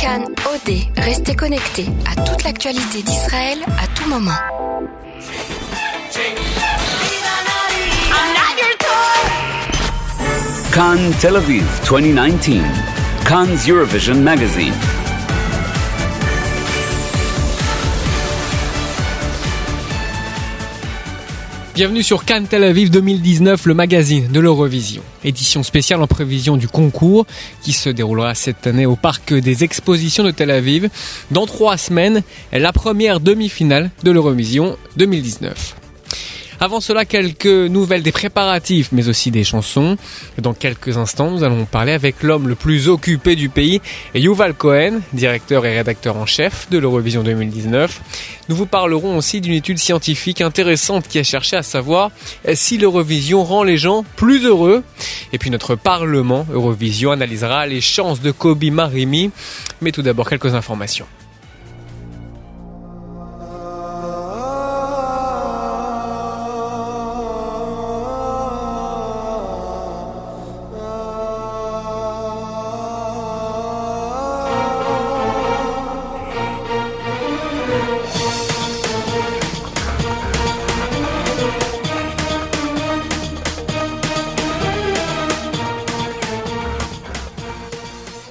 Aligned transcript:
Cannes 0.00 0.34
OD, 0.46 0.72
restez 0.96 1.36
connectés 1.36 1.86
à 2.10 2.18
toute 2.22 2.42
l'actualité 2.42 3.02
d'Israël 3.02 3.58
à 3.66 3.86
tout 3.88 4.08
moment. 4.08 4.30
Cannes 10.72 11.12
Tel 11.20 11.36
Aviv 11.36 11.66
2019. 11.86 12.64
Cannes 13.26 13.58
Eurovision 13.68 14.14
Magazine. 14.14 14.72
Bienvenue 21.80 22.02
sur 22.02 22.26
Cannes 22.26 22.46
Tel 22.46 22.62
Aviv 22.62 22.90
2019, 22.90 23.64
le 23.64 23.72
magazine 23.72 24.28
de 24.30 24.38
l'Eurovision. 24.38 25.00
Édition 25.24 25.62
spéciale 25.62 26.02
en 26.02 26.06
prévision 26.06 26.58
du 26.58 26.68
concours 26.68 27.24
qui 27.62 27.72
se 27.72 27.88
déroulera 27.88 28.34
cette 28.34 28.66
année 28.66 28.84
au 28.84 28.96
parc 28.96 29.32
des 29.32 29.64
expositions 29.64 30.22
de 30.22 30.30
Tel 30.30 30.50
Aviv. 30.50 30.90
Dans 31.30 31.46
trois 31.46 31.78
semaines, 31.78 32.22
la 32.52 32.74
première 32.74 33.18
demi-finale 33.18 33.90
de 34.02 34.10
l'Eurovision 34.10 34.76
2019. 34.98 35.79
Avant 36.62 36.80
cela, 36.80 37.06
quelques 37.06 37.46
nouvelles 37.46 38.02
des 38.02 38.12
préparatifs, 38.12 38.90
mais 38.92 39.08
aussi 39.08 39.30
des 39.30 39.44
chansons. 39.44 39.96
Dans 40.36 40.52
quelques 40.52 40.98
instants, 40.98 41.30
nous 41.30 41.42
allons 41.42 41.64
parler 41.64 41.92
avec 41.92 42.22
l'homme 42.22 42.48
le 42.48 42.54
plus 42.54 42.86
occupé 42.86 43.34
du 43.34 43.48
pays, 43.48 43.80
Yuval 44.14 44.52
Cohen, 44.52 45.00
directeur 45.14 45.64
et 45.64 45.74
rédacteur 45.74 46.18
en 46.18 46.26
chef 46.26 46.68
de 46.68 46.76
l'Eurovision 46.76 47.22
2019. 47.22 48.02
Nous 48.50 48.56
vous 48.56 48.66
parlerons 48.66 49.16
aussi 49.16 49.40
d'une 49.40 49.54
étude 49.54 49.78
scientifique 49.78 50.42
intéressante 50.42 51.08
qui 51.08 51.18
a 51.18 51.22
cherché 51.22 51.56
à 51.56 51.62
savoir 51.62 52.10
si 52.52 52.76
l'Eurovision 52.76 53.42
rend 53.42 53.62
les 53.62 53.78
gens 53.78 54.04
plus 54.16 54.44
heureux. 54.44 54.84
Et 55.32 55.38
puis 55.38 55.48
notre 55.48 55.76
Parlement 55.76 56.46
Eurovision 56.52 57.10
analysera 57.10 57.66
les 57.66 57.80
chances 57.80 58.20
de 58.20 58.32
Kobe 58.32 58.64
Marimi. 58.64 59.30
Mais 59.80 59.92
tout 59.92 60.02
d'abord, 60.02 60.28
quelques 60.28 60.54
informations. 60.54 61.06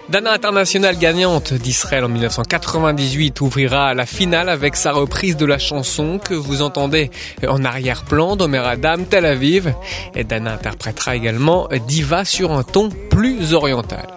Dana 0.09 0.31
International 0.33 0.97
gagnante 0.97 1.53
d'Israël 1.53 2.03
en 2.03 2.09
1998 2.09 3.41
ouvrira 3.41 3.93
la 3.93 4.07
finale 4.07 4.49
avec 4.49 4.75
sa 4.75 4.91
reprise 4.91 5.38
de 5.38 5.45
la 5.45 5.59
chanson 5.59 6.17
que 6.17 6.33
vous 6.33 6.63
entendez 6.63 7.11
en 7.47 7.63
arrière-plan 7.63 8.35
d'Omer 8.35 8.66
Adam 8.67 9.03
Tel 9.07 9.25
Aviv. 9.25 9.71
Et 10.16 10.23
Dana 10.23 10.53
interprétera 10.53 11.16
également 11.16 11.67
Diva 11.88 12.25
sur 12.25 12.51
un 12.51 12.63
ton 12.63 12.89
plus 12.89 13.53
oriental. 13.53 14.07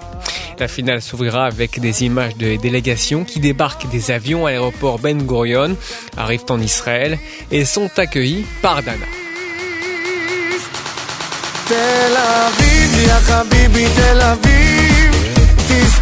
La 0.58 0.66
finale 0.66 1.02
s'ouvrira 1.02 1.44
avec 1.44 1.78
des 1.78 2.04
images 2.04 2.36
de 2.36 2.56
délégations 2.56 3.24
qui 3.24 3.38
débarquent 3.38 3.90
des 3.90 4.10
avions 4.10 4.46
à 4.46 4.50
l'aéroport 4.50 4.98
Ben 4.98 5.22
Gurion, 5.22 5.76
arrivent 6.16 6.46
en 6.48 6.60
Israël 6.60 7.18
et 7.50 7.66
sont 7.66 7.90
accueillis 7.98 8.46
par 8.62 8.82
Dana. 8.82 9.04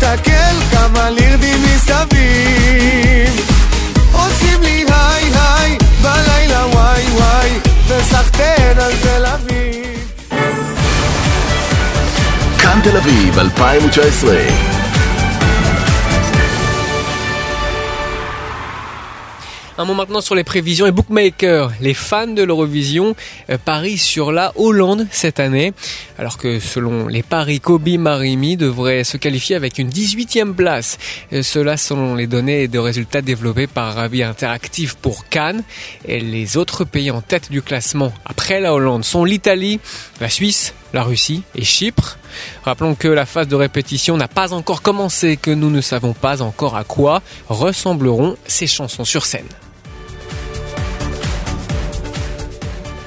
תסתכל 0.01 0.57
כמה 0.71 1.11
לירדים 1.11 1.63
מסביב. 1.63 3.51
עושים 4.13 4.63
לי 4.63 4.85
היי 4.89 5.31
היי 5.35 5.79
בלילה 6.03 6.67
וואי 6.67 7.03
וואי 7.11 7.51
וסחטיין 7.89 8.79
על 8.79 8.93
תל 9.03 9.27
אביב. 9.27 10.09
כאן 12.59 12.81
תל 12.83 12.97
אביב 12.97 13.39
2019 13.39 14.35
Un 19.81 19.87
mot 19.87 19.95
maintenant 19.95 20.21
sur 20.21 20.35
les 20.35 20.45
prévisions 20.45 20.85
et 20.85 20.91
bookmakers. 20.91 21.73
Les 21.81 21.95
fans 21.95 22.27
de 22.27 22.43
l'Eurovision 22.43 23.17
euh, 23.49 23.57
parient 23.57 23.97
sur 23.97 24.31
la 24.31 24.53
Hollande 24.57 25.07
cette 25.11 25.41
année, 25.41 25.73
alors 26.19 26.37
que 26.37 26.61
selon 26.61 27.09
les 27.09 27.23
paris, 27.23 27.61
Kobe 27.61 27.89
Marimi 27.89 28.59
devrait 28.59 29.05
se 29.05 29.17
qualifier 29.17 29.57
avec 29.57 29.79
une 29.79 29.89
18e 29.89 30.53
place. 30.53 30.99
Euh, 31.33 31.43
Cela 31.43 31.79
selon 31.79 32.15
les 32.15 32.27
données 32.27 32.69
de 32.69 32.79
résultats 32.79 33.23
développés 33.23 33.67
par 33.67 33.95
Ravi 33.95 34.23
Interactive 34.23 34.99
pour 34.99 35.31
Cannes. 35.31 35.63
Et 36.05 36.21
les 36.21 36.59
autres 36.59 36.85
pays 36.85 37.11
en 37.11 37.23
tête 37.23 37.51
du 37.51 37.63
classement 37.63 38.13
après 38.27 38.61
la 38.61 38.75
Hollande 38.75 39.07
sont 39.07 39.25
l'Italie, 39.25 39.81
la 40.21 40.29
Suisse, 40.29 40.75
la 40.93 41.05
Russie 41.05 41.43
et 41.55 41.65
Chypre. 41.65 42.19
Rappelons 42.65 42.97
que 42.97 43.09
la 43.09 43.25
phase 43.25 43.49
de 43.49 43.57
répétition 43.57 44.19
n'a 44.19 44.29
pas 44.29 44.53
encore 44.53 44.83
commencé, 44.83 45.39
que 45.39 45.51
nous 45.51 45.71
ne 45.71 45.81
savons 45.81 46.13
pas 46.13 46.43
encore 46.43 46.77
à 46.77 46.85
quoi 46.85 47.23
ressembleront 47.49 48.37
ces 48.47 48.67
chansons 48.67 49.07
sur 49.07 49.25
scène. 49.25 49.49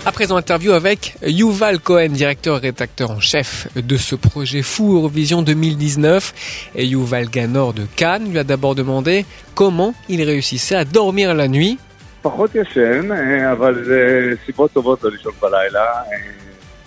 À 0.06 0.12
présent, 0.12 0.36
interview 0.36 0.72
avec 0.72 1.16
Yuval 1.22 1.80
Cohen, 1.80 2.08
directeur 2.08 2.56
et 2.58 2.60
rédacteur 2.60 3.10
en 3.10 3.20
chef 3.20 3.68
de 3.76 3.96
ce 3.96 4.14
projet 4.14 4.62
fou 4.62 4.96
Eurovision 4.96 5.42
2019. 5.42 6.70
Et 6.76 6.86
Yuval 6.86 7.28
Ganor 7.28 7.74
de 7.74 7.86
Cannes 7.96 8.30
lui 8.30 8.38
a 8.38 8.44
d'abord 8.44 8.74
demandé 8.74 9.26
comment 9.54 9.94
il 10.08 10.22
réussissait 10.22 10.76
à 10.76 10.84
dormir 10.84 11.34
la 11.34 11.48
nuit. 11.48 11.78
פחות 12.22 12.54
ישן, 12.54 13.12
אה, 13.12 13.52
אבל 13.52 13.84
זה 13.84 14.32
סיבות 14.46 14.72
טובות 14.72 15.04
לא 15.04 15.10
לישון 15.10 15.32
בלילה. 15.42 15.80
אה, 15.80 16.16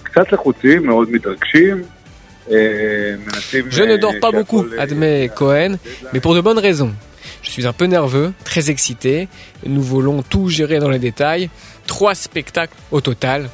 קצת 0.03 0.31
לחוצים, 0.31 0.85
מאוד 0.85 1.12
מתרגשים. 1.12 1.84
אה, 2.52 2.57
מנסים... 3.25 3.66
Je 3.72 3.84
ne 3.84 3.91
אה, 3.91 3.97
dors 3.97 4.13
pas 4.19 4.31
שהכל, 4.31 4.38
beaucoup, 4.38 4.63
אה, 4.78 4.84
admet 4.84 5.29
Cohen, 5.35 5.78
mais 6.13 6.19
pour 6.19 6.35
de 6.35 6.41
bonnes 6.41 6.59
raisons. 6.59 6.91
Je 7.56 7.62
suis 7.62 7.69
un 7.69 7.72
peu 7.72 7.87
nerveux, 7.87 8.34
très 8.44 8.69
excité. 8.69 9.28
Nous 9.65 9.81
voulons 9.81 10.21
tout 10.21 10.50
gérer 10.50 10.78
dans 10.78 10.91
les 10.91 10.99
détails. 10.99 11.49
Trois 11.87 12.15
spectacles 12.15 12.77
au 12.91 13.00
total. 13.00 13.49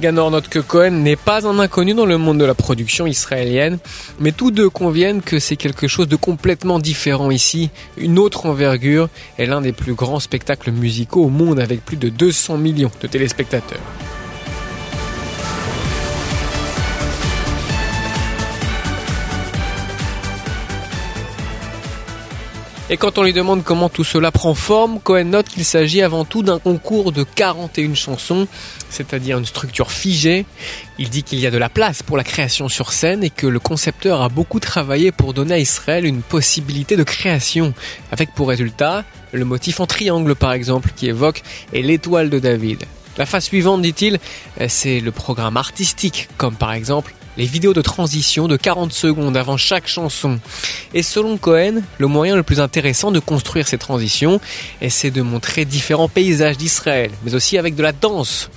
Ganor 0.00 0.32
note 0.32 0.48
que 0.48 0.58
Cohen 0.58 0.90
n'est 0.90 1.14
pas 1.14 1.46
un 1.46 1.60
inconnu 1.60 1.94
dans 1.94 2.04
le 2.04 2.18
monde 2.18 2.38
de 2.38 2.44
la 2.44 2.56
production 2.56 3.06
israélienne, 3.06 3.78
mais 4.18 4.32
tous 4.32 4.50
deux 4.50 4.68
conviennent 4.68 5.22
que 5.22 5.38
c'est 5.38 5.54
quelque 5.54 5.86
chose 5.86 6.08
de 6.08 6.16
complètement 6.16 6.80
différent 6.80 7.30
ici, 7.30 7.70
une 7.96 8.18
autre 8.18 8.46
envergure 8.46 9.08
et 9.38 9.46
l'un 9.46 9.60
des 9.60 9.72
plus 9.72 9.94
grands 9.94 10.18
spectacles 10.18 10.72
musicaux 10.72 11.26
au 11.26 11.30
monde 11.30 11.60
avec 11.60 11.84
plus 11.84 11.96
de 11.96 12.08
200 12.08 12.58
millions 12.58 12.90
de 13.00 13.06
téléspectateurs. 13.06 13.78
Et 22.88 22.96
quand 22.96 23.18
on 23.18 23.24
lui 23.24 23.32
demande 23.32 23.64
comment 23.64 23.88
tout 23.88 24.04
cela 24.04 24.30
prend 24.30 24.54
forme, 24.54 25.00
Cohen 25.00 25.24
note 25.24 25.48
qu'il 25.48 25.64
s'agit 25.64 26.02
avant 26.02 26.24
tout 26.24 26.44
d'un 26.44 26.60
concours 26.60 27.10
de 27.10 27.24
41 27.24 27.94
chansons, 27.94 28.46
c'est-à-dire 28.90 29.38
une 29.38 29.44
structure 29.44 29.90
figée. 29.90 30.46
Il 30.96 31.10
dit 31.10 31.24
qu'il 31.24 31.40
y 31.40 31.48
a 31.48 31.50
de 31.50 31.58
la 31.58 31.68
place 31.68 32.04
pour 32.04 32.16
la 32.16 32.22
création 32.22 32.68
sur 32.68 32.92
scène 32.92 33.24
et 33.24 33.30
que 33.30 33.48
le 33.48 33.58
concepteur 33.58 34.22
a 34.22 34.28
beaucoup 34.28 34.60
travaillé 34.60 35.10
pour 35.10 35.34
donner 35.34 35.54
à 35.54 35.58
Israël 35.58 36.04
une 36.04 36.22
possibilité 36.22 36.96
de 36.96 37.02
création, 37.02 37.74
avec 38.12 38.32
pour 38.34 38.50
résultat 38.50 39.04
le 39.32 39.44
motif 39.44 39.80
en 39.80 39.86
triangle 39.86 40.36
par 40.36 40.52
exemple 40.52 40.92
qui 40.94 41.08
évoque 41.08 41.42
et 41.72 41.82
l'étoile 41.82 42.30
de 42.30 42.38
David. 42.38 42.84
La 43.18 43.26
phase 43.26 43.46
suivante, 43.46 43.82
dit-il, 43.82 44.20
c'est 44.68 45.00
le 45.00 45.10
programme 45.10 45.56
artistique, 45.56 46.28
comme 46.36 46.54
par 46.54 46.72
exemple 46.72 47.14
les 47.36 47.44
vidéos 47.44 47.74
de 47.74 47.82
transition 47.82 48.48
de 48.48 48.56
40 48.56 48.92
secondes 48.92 49.36
avant 49.36 49.56
chaque 49.56 49.86
chanson. 49.86 50.38
Et 50.94 51.02
selon 51.02 51.36
Cohen, 51.36 51.82
le 51.98 52.06
moyen 52.06 52.36
le 52.36 52.42
plus 52.42 52.60
intéressant 52.60 53.10
de 53.10 53.20
construire 53.20 53.68
ces 53.68 53.78
transitions, 53.78 54.40
c'est 54.88 55.10
de 55.10 55.22
montrer 55.22 55.64
différents 55.64 56.08
paysages 56.08 56.56
d'Israël, 56.56 57.10
mais 57.24 57.34
aussi 57.34 57.58
avec 57.58 57.74
de 57.74 57.82
la 57.82 57.92
danse. 57.92 58.50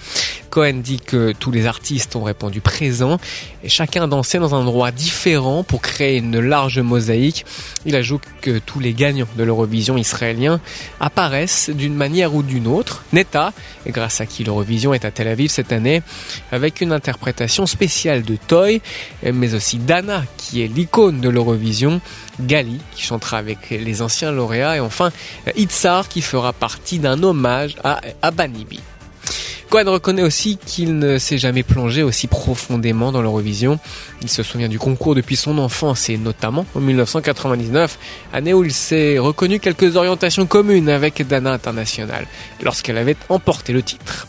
Cohen 0.50 0.82
dit 0.84 1.00
que 1.00 1.32
tous 1.32 1.52
les 1.52 1.66
artistes 1.66 2.16
ont 2.16 2.24
répondu 2.24 2.62
présent 2.62 3.20
et 3.64 3.70
chacun 3.70 4.08
dansait 4.08 4.40
dans 4.40 4.56
un 4.56 4.60
endroit 4.60 4.92
différent 4.92 5.64
pour 5.64 5.82
créer 5.82 6.18
une 6.18 6.40
large 6.40 6.80
mosaïque. 6.80 7.46
Il 7.86 7.96
ajoute 7.96 8.24
que 8.42 8.60
tous 8.60 8.80
les 8.80 8.94
gagnants 8.94 9.28
de 9.38 9.44
l'Eurovision 9.44 9.98
israélien 9.98 10.60
apparaissent 11.00 11.70
d'une 11.70 11.96
manière 11.96 12.34
ou 12.34 12.44
d'une 12.44 12.68
autre. 12.68 13.04
Neta, 13.14 13.54
et 13.86 13.92
grâce 13.92 14.22
à 14.22 14.26
qui 14.26 14.44
l'Eurovision 14.44 14.94
est 14.94 15.06
à 15.06 15.12
Tel 15.12 15.28
Aviv 15.28 15.50
cette 15.50 15.72
année, 15.72 16.02
avec 16.52 16.82
une 16.82 16.92
interprétation 16.92 17.66
spéciale 17.66 18.24
de 18.24 18.36
Toy, 18.36 18.82
mais 19.24 19.54
aussi 19.54 19.78
Dana, 19.78 20.24
qui 20.38 20.62
est 20.62 20.68
l'icône 20.68 21.22
de 21.22 21.30
l'Eurovision, 21.30 22.02
Gali, 22.40 22.80
qui 22.96 23.04
chantera 23.04 23.38
avec 23.38 23.70
les 23.70 24.02
anciens 24.02 24.32
lauréats, 24.32 24.78
et 24.78 24.80
enfin 24.80 25.12
Itzar, 25.56 26.08
qui 26.08 26.22
fera 26.22 26.54
partie 26.54 27.00
d'un 27.00 27.22
hommage 27.24 27.76
à 27.84 28.02
Abanibi. 28.22 28.80
Cohen 29.70 29.92
reconnaît 29.92 30.24
aussi 30.24 30.58
qu'il 30.58 30.98
ne 30.98 31.20
s'est 31.20 31.38
jamais 31.38 31.62
plongé 31.62 32.02
aussi 32.02 32.26
profondément 32.26 33.12
dans 33.12 33.22
l'Eurovision. 33.22 33.78
Il 34.24 34.30
se 34.30 34.42
souvient 34.42 34.68
du 34.68 34.80
concours 34.80 35.14
depuis 35.14 35.36
son 35.36 35.60
enfance 35.60 36.10
et 36.10 36.18
notamment 36.18 36.66
en 36.74 36.80
1999, 36.80 38.00
année 38.34 38.54
où 38.54 38.64
il 38.64 38.74
s'est 38.74 39.20
reconnu 39.20 39.60
quelques 39.60 39.96
orientations 39.96 40.48
communes 40.48 40.90
avec 40.90 41.26
Dana 41.28 41.52
International 41.52 42.26
lorsqu'elle 42.64 42.98
avait 42.98 43.16
emporté 43.30 43.72
le 43.72 43.84
titre. 43.84 44.28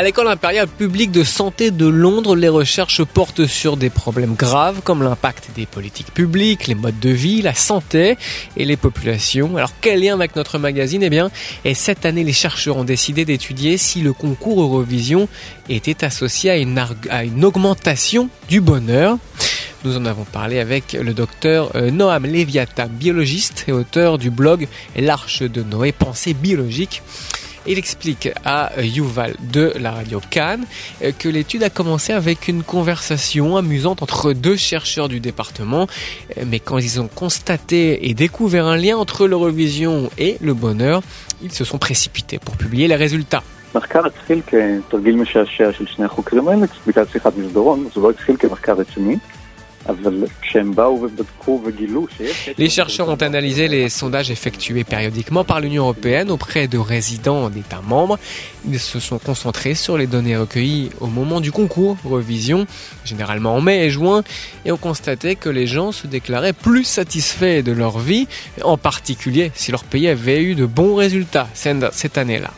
À 0.00 0.02
l'école 0.02 0.28
impériale 0.28 0.66
publique 0.66 1.12
de 1.12 1.22
santé 1.22 1.70
de 1.70 1.86
Londres, 1.86 2.34
les 2.34 2.48
recherches 2.48 3.04
portent 3.04 3.44
sur 3.44 3.76
des 3.76 3.90
problèmes 3.90 4.34
graves 4.34 4.80
comme 4.82 5.02
l'impact 5.02 5.50
des 5.54 5.66
politiques 5.66 6.14
publiques, 6.14 6.68
les 6.68 6.74
modes 6.74 6.98
de 7.00 7.10
vie, 7.10 7.42
la 7.42 7.52
santé 7.52 8.16
et 8.56 8.64
les 8.64 8.78
populations. 8.78 9.58
Alors 9.58 9.72
quel 9.82 10.00
lien 10.00 10.14
avec 10.14 10.36
notre 10.36 10.56
magazine? 10.56 11.02
Eh 11.02 11.10
bien, 11.10 11.30
et 11.66 11.74
cette 11.74 12.06
année, 12.06 12.24
les 12.24 12.32
chercheurs 12.32 12.78
ont 12.78 12.84
décidé 12.84 13.26
d'étudier 13.26 13.76
si 13.76 14.00
le 14.00 14.14
concours 14.14 14.62
Eurovision 14.62 15.28
était 15.68 16.02
associé 16.02 16.48
à 16.48 16.56
une, 16.56 16.82
à 17.10 17.24
une 17.24 17.44
augmentation 17.44 18.30
du 18.48 18.62
bonheur. 18.62 19.18
Nous 19.84 19.98
en 19.98 20.06
avons 20.06 20.24
parlé 20.24 20.60
avec 20.60 20.94
le 20.94 21.12
docteur 21.12 21.72
euh, 21.74 21.90
Noam 21.90 22.24
Leviathan, 22.24 22.88
biologiste 22.88 23.66
et 23.68 23.72
auteur 23.72 24.16
du 24.16 24.30
blog 24.30 24.66
L'Arche 24.96 25.42
de 25.42 25.62
Noé, 25.62 25.92
pensée 25.92 26.32
biologique. 26.32 27.02
Il 27.67 27.79
explique 27.79 28.29
à 28.43 28.73
euh, 28.73 28.83
Yuval 28.83 29.33
de 29.41 29.73
la 29.79 29.91
radio 29.91 30.21
Cannes 30.29 30.65
euh, 31.03 31.11
que 31.17 31.27
l'étude 31.27 31.63
a 31.63 31.69
commencé 31.69 32.13
avec 32.13 32.47
une 32.47 32.61
conversation 32.61 33.57
amusante 33.57 34.03
entre 34.03 34.33
deux 34.33 34.55
chercheurs 34.55 35.09
du 35.09 35.19
département, 35.19 35.87
Euh, 36.37 36.43
mais 36.47 36.59
quand 36.59 36.77
ils 36.77 36.99
ont 37.01 37.07
constaté 37.07 38.09
et 38.09 38.13
découvert 38.13 38.65
un 38.65 38.77
lien 38.77 38.97
entre 38.97 39.27
l'Eurovision 39.27 40.09
et 40.17 40.37
le 40.41 40.53
bonheur, 40.53 41.01
ils 41.41 41.51
se 41.51 41.63
sont 41.63 41.77
précipités 41.77 42.39
pour 42.39 42.57
publier 42.57 42.87
les 42.87 42.95
résultats. 42.95 43.43
מחקר 43.75 44.05
התחיל 44.05 44.41
כתרגיל 44.47 45.15
משעשע 45.15 45.71
של 45.71 45.85
שני 45.87 46.05
החוקרים 46.05 46.47
האלה, 46.47 46.65
בגלל 46.87 47.05
שיחת 47.11 47.37
מסדרון, 47.37 47.87
זה 47.95 48.01
לא 48.01 48.09
התחיל 48.09 48.35
כמחקר 48.39 48.73
רציני, 48.73 49.17
Les 52.58 52.68
chercheurs 52.68 53.08
ont 53.08 53.14
analysé 53.14 53.66
les 53.66 53.88
sondages 53.88 54.30
effectués 54.30 54.84
périodiquement 54.84 55.42
par 55.42 55.60
l'Union 55.60 55.84
européenne 55.84 56.30
auprès 56.30 56.68
de 56.68 56.76
résidents 56.76 57.48
d'États 57.48 57.80
membres. 57.80 58.18
Ils 58.68 58.78
se 58.78 59.00
sont 59.00 59.18
concentrés 59.18 59.74
sur 59.74 59.96
les 59.96 60.06
données 60.06 60.36
recueillies 60.36 60.90
au 61.00 61.06
moment 61.06 61.40
du 61.40 61.50
concours 61.50 61.96
Revision, 62.04 62.66
généralement 63.04 63.54
en 63.56 63.60
mai 63.60 63.86
et 63.86 63.90
juin, 63.90 64.22
et 64.64 64.72
ont 64.72 64.76
constaté 64.76 65.34
que 65.34 65.48
les 65.48 65.66
gens 65.66 65.92
se 65.92 66.06
déclaraient 66.06 66.52
plus 66.52 66.84
satisfaits 66.84 67.62
de 67.62 67.72
leur 67.72 67.98
vie, 67.98 68.28
en 68.62 68.76
particulier 68.76 69.50
si 69.54 69.70
leur 69.70 69.84
pays 69.84 70.08
avait 70.08 70.42
eu 70.42 70.54
de 70.54 70.66
bons 70.66 70.94
résultats 70.94 71.48
cette 71.54 72.18
année-là. 72.18 72.50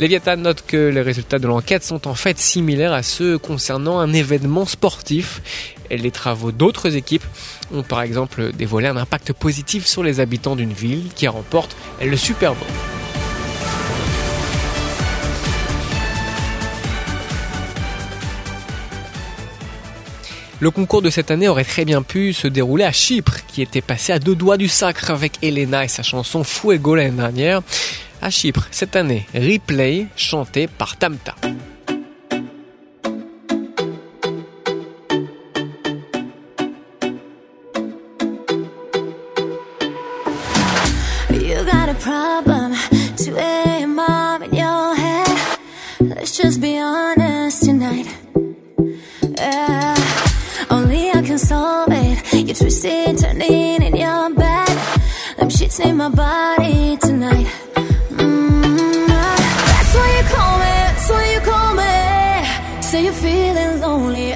Léviathan 0.00 0.38
note 0.38 0.64
que 0.66 0.88
les 0.88 1.02
résultats 1.02 1.38
de 1.38 1.46
l'enquête 1.46 1.84
sont 1.84 2.08
en 2.08 2.14
fait 2.14 2.38
similaires 2.38 2.94
à 2.94 3.02
ceux 3.02 3.36
concernant 3.36 3.98
un 3.98 4.14
événement 4.14 4.64
sportif. 4.64 5.42
Les 5.90 6.10
travaux 6.10 6.52
d'autres 6.52 6.96
équipes 6.96 7.24
ont 7.72 7.82
par 7.82 8.02
exemple 8.02 8.52
dévoilé 8.52 8.88
un 8.88 8.96
impact 8.96 9.32
positif 9.32 9.86
sur 9.86 10.02
les 10.02 10.20
habitants 10.20 10.56
d'une 10.56 10.72
ville 10.72 11.08
qui 11.14 11.26
remporte 11.28 11.76
le 12.00 12.16
Super 12.16 12.54
Bowl. 12.54 12.68
Le 20.60 20.70
concours 20.70 21.00
de 21.00 21.08
cette 21.08 21.30
année 21.30 21.48
aurait 21.48 21.64
très 21.64 21.86
bien 21.86 22.02
pu 22.02 22.34
se 22.34 22.46
dérouler 22.46 22.84
à 22.84 22.92
Chypre, 22.92 23.38
qui 23.48 23.62
était 23.62 23.80
passé 23.80 24.12
à 24.12 24.18
deux 24.18 24.34
doigts 24.34 24.58
du 24.58 24.68
sacre 24.68 25.10
avec 25.10 25.42
Elena 25.42 25.84
et 25.84 25.88
sa 25.88 26.02
chanson 26.02 26.44
Fuego 26.44 26.94
l'année 26.94 27.16
dernière. 27.16 27.62
À 28.20 28.28
Chypre, 28.28 28.68
cette 28.70 28.94
année, 28.94 29.26
Replay, 29.34 30.06
chanté 30.16 30.66
par 30.66 30.98
Tamta. 30.98 31.34
Let's 46.20 46.36
just 46.36 46.60
be 46.60 46.78
honest 46.78 47.64
tonight. 47.64 48.06
Yeah, 49.38 49.96
only 50.68 51.08
I 51.08 51.22
can 51.22 51.38
solve 51.38 51.88
it. 51.90 52.32
You 52.34 52.52
twisted, 52.52 53.16
turning 53.16 53.80
in 53.80 53.96
your 53.96 54.28
bed. 54.34 54.68
Them 55.38 55.48
shits 55.48 55.80
in 55.80 55.96
my 55.96 56.10
body 56.10 56.98
tonight. 56.98 57.46
Mm, 58.20 59.06
that's 59.08 59.94
why 59.94 60.08
you 60.18 60.24
call 60.28 60.58
me. 60.58 60.76
That's 60.92 61.08
why 61.08 61.24
you 61.32 61.40
call 61.40 61.74
me. 61.80 62.82
Say 62.82 63.04
you're 63.04 63.14
feeling 63.14 63.80
lonely. 63.80 64.34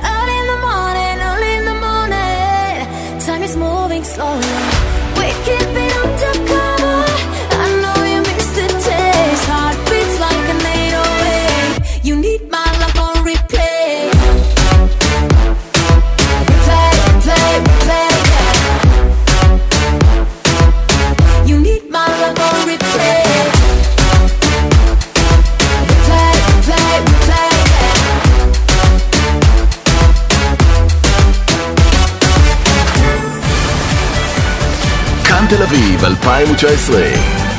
כאן 35.43 35.45
תל 35.49 35.63
אביב 35.63 36.05
2019 36.05 37.49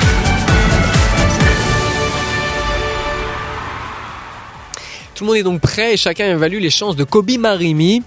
Tout 5.15 5.25
le 5.25 5.33
monde 5.33 5.37
est 5.37 5.43
donc 5.43 5.61
prêt 5.61 5.93
et 5.93 5.97
chacun 5.99 6.25
évalue 6.31 6.61
les 6.61 6.71
chances 6.71 6.97
de 6.97 7.05
Kobe 7.05 7.33
Marimi. 7.39 8.03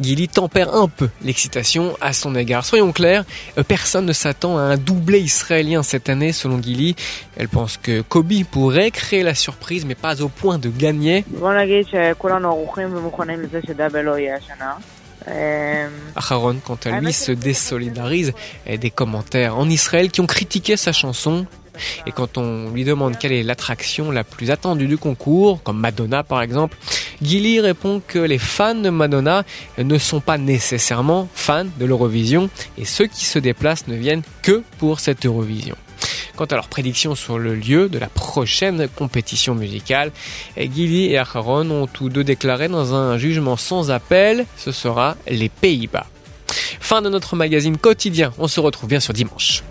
Gilly 0.00 0.26
tempère 0.28 0.74
un 0.74 0.88
peu 0.88 1.08
l'excitation 1.22 1.94
à 2.00 2.14
son 2.14 2.34
égard. 2.34 2.64
Soyons 2.64 2.92
clairs, 2.92 3.24
euh, 3.58 3.62
personne 3.62 4.06
ne 4.06 4.12
s'attend 4.14 4.56
à 4.56 4.62
un 4.62 4.76
doublé 4.76 5.20
israélien 5.20 5.82
cette 5.82 6.08
année 6.08 6.32
selon 6.32 6.62
Gilly. 6.62 6.96
Elle 7.36 7.48
pense 7.48 7.76
que 7.76 8.00
Kobe 8.00 8.44
pourrait 8.50 8.90
créer 8.90 9.22
la 9.22 9.34
surprise 9.34 9.84
mais 9.84 9.94
pas 9.94 10.22
au 10.22 10.28
point 10.28 10.58
de 10.58 10.70
gagner. 10.70 11.24
Euh, 15.27 15.89
Aharon, 16.15 16.57
quant 16.63 16.79
à 16.85 16.99
lui, 16.99 17.13
se 17.13 17.31
désolidarise 17.31 18.33
des 18.67 18.89
commentaires 18.89 19.57
en 19.57 19.69
Israël 19.69 20.09
qui 20.11 20.21
ont 20.21 20.27
critiqué 20.27 20.77
sa 20.77 20.91
chanson. 20.91 21.45
Et 22.05 22.11
quand 22.11 22.37
on 22.37 22.69
lui 22.69 22.83
demande 22.83 23.17
quelle 23.17 23.31
est 23.31 23.43
l'attraction 23.43 24.11
la 24.11 24.23
plus 24.23 24.51
attendue 24.51 24.87
du 24.87 24.97
concours, 24.97 25.63
comme 25.63 25.79
Madonna 25.79 26.23
par 26.23 26.41
exemple, 26.41 26.77
Gilly 27.21 27.59
répond 27.59 28.01
que 28.05 28.19
les 28.19 28.37
fans 28.37 28.75
de 28.75 28.89
Madonna 28.89 29.43
ne 29.77 29.97
sont 29.97 30.19
pas 30.19 30.37
nécessairement 30.37 31.29
fans 31.33 31.65
de 31.79 31.85
l'Eurovision 31.85 32.49
et 32.77 32.85
ceux 32.85 33.07
qui 33.07 33.25
se 33.25 33.39
déplacent 33.39 33.87
ne 33.87 33.95
viennent 33.95 34.23
que 34.41 34.63
pour 34.79 34.99
cette 34.99 35.25
Eurovision. 35.25 35.75
Quant 36.35 36.45
à 36.45 36.55
leur 36.55 36.67
prédiction 36.67 37.15
sur 37.15 37.37
le 37.37 37.55
lieu 37.55 37.89
de 37.89 37.99
la 37.99 38.07
prochaine 38.07 38.87
compétition 38.87 39.55
musicale, 39.55 40.11
Gilly 40.57 41.11
et 41.11 41.17
Aharon 41.17 41.69
ont 41.71 41.87
tous 41.87 42.09
deux 42.09 42.23
déclaré 42.23 42.67
dans 42.67 42.93
un 42.93 43.17
jugement 43.17 43.57
sans 43.57 43.91
appel, 43.91 44.45
ce 44.57 44.71
sera 44.71 45.17
les 45.27 45.49
Pays-Bas. 45.49 46.07
Fin 46.79 47.01
de 47.01 47.09
notre 47.09 47.35
magazine 47.35 47.77
quotidien, 47.77 48.33
on 48.37 48.47
se 48.47 48.59
retrouve 48.59 48.89
bien 48.89 48.99
sûr 48.99 49.13
dimanche. 49.13 49.63